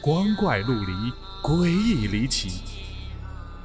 [0.00, 0.92] 光怪陆离，
[1.42, 2.62] 诡异离奇。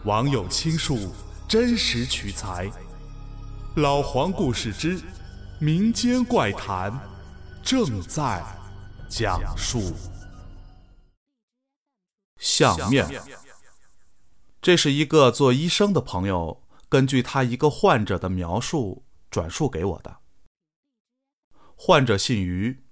[0.03, 1.13] 网友倾述，
[1.47, 2.69] 真实取材。
[3.75, 4.99] 老黄故事之
[5.59, 6.91] 民间怪谈
[7.61, 8.43] 正在
[9.07, 9.93] 讲述。
[12.39, 13.07] 相面，
[14.61, 20.17] 这是一个做医生的朋友根据他一个患者的描述转述给我的。
[21.75, 22.83] 患者姓于，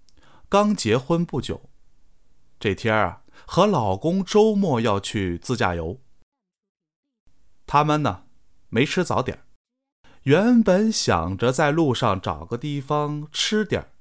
[0.47, 1.69] 刚结婚不久。
[2.59, 6.01] 这天啊，和老公周末要去自驾游。
[7.65, 8.25] 他们呢，
[8.69, 9.45] 没吃早点。
[10.23, 13.91] 原本想着在路上找个地方吃点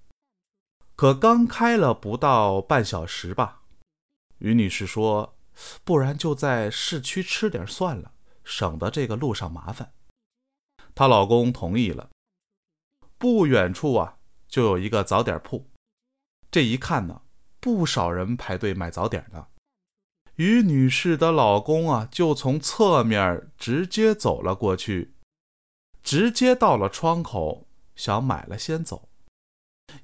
[0.95, 3.63] 可刚开了不到半小时吧，
[4.39, 5.39] 于女士说
[5.83, 8.13] ：“不然就在市区吃点算了，
[8.45, 9.95] 省得这个路上麻烦。”
[10.95, 12.10] 她老公同意了。
[13.16, 15.71] 不远处啊，就有一个早点铺。
[16.51, 17.23] 这一看呢。
[17.61, 19.47] 不少人排队买早点呢。
[20.37, 25.15] 于女士的老公啊，就从侧面直接走了过去，
[26.03, 29.11] 直接到了窗口，想买了先走，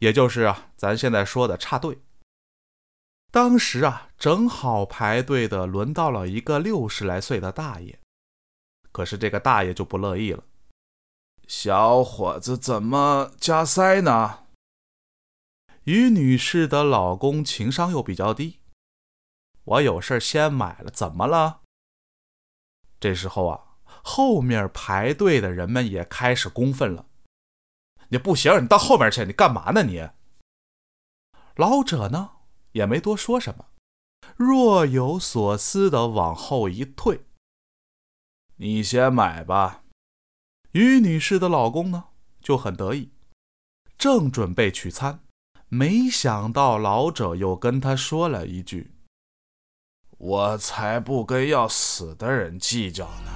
[0.00, 2.00] 也就是啊，咱现在说的插队。
[3.30, 7.98] 当时啊，正好排队的轮到了一个六十来岁的大爷，
[8.92, 10.44] 可是这个大爷就不乐意了
[11.48, 14.40] ：“小伙子，怎么加塞呢？”
[15.86, 18.58] 于女士的老公情商又比较低，
[19.62, 21.60] 我有事先买了，怎么了？
[22.98, 27.06] 这时候啊，后面排队的人们也开始公愤了。
[28.08, 29.84] 你不行，你到后面去，你干嘛呢？
[29.84, 30.08] 你
[31.54, 32.32] 老者呢
[32.72, 33.66] 也没多说什么，
[34.34, 37.26] 若有所思的往后一退。
[38.56, 39.84] 你先买吧。
[40.72, 42.08] 于女士的老公呢
[42.40, 43.12] 就很得意，
[43.96, 45.20] 正准备取餐。
[45.68, 48.92] 没想到老者又跟他说了一句
[50.16, 53.32] ：“我才不跟要死的人计较呢。”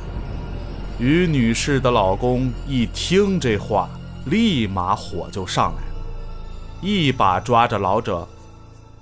[1.00, 3.91] 于女士的老公一听这话，
[4.26, 5.94] 立马火就上来了，
[6.82, 8.28] 一把抓着老者：“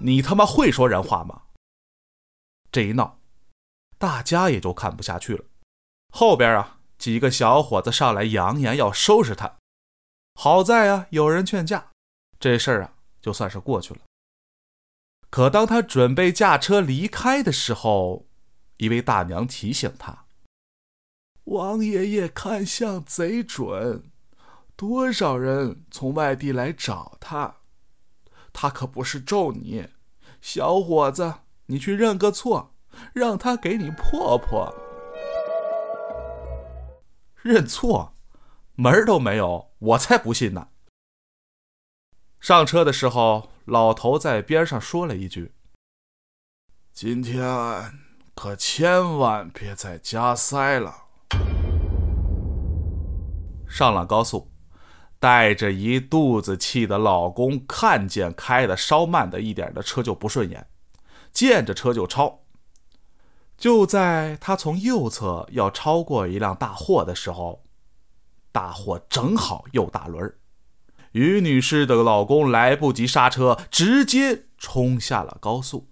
[0.00, 1.42] 你他妈会说人话吗？”
[2.72, 3.18] 这一闹，
[3.98, 5.44] 大家也就看不下去了。
[6.14, 9.56] 后边啊，几个小伙子上来扬言要收拾他。
[10.34, 11.88] 好在啊，有人劝架，
[12.40, 12.92] 这事儿啊。
[13.28, 14.00] 就算是过去了。
[15.28, 18.26] 可当他准备驾车离开的时候，
[18.78, 20.24] 一位大娘提醒他
[21.44, 24.04] ：“王爷爷看相贼准，
[24.76, 27.56] 多少人从外地来找他，
[28.54, 29.86] 他可不是咒你。
[30.40, 31.34] 小伙子，
[31.66, 32.72] 你去认个错，
[33.12, 34.74] 让他给你破破。
[37.42, 38.14] 认错，
[38.76, 40.68] 门儿都没有，我才不信呢。”
[42.40, 45.52] 上车的时候，老头在边上说了一句
[46.94, 47.42] ：“今天
[48.34, 51.06] 可千万别再加塞了。”
[53.68, 54.50] 上了高速，
[55.18, 60.68] 带着一肚子气的老公看见开的稍慢的一点的车就不顺眼，
[61.32, 62.44] 见着车就超。
[63.56, 67.64] 就在他从右侧要超过一辆大货的时候，
[68.52, 70.38] 大货正好右大轮儿。
[71.12, 75.86] 于女士的老公来不及刹车，直接冲下了高速。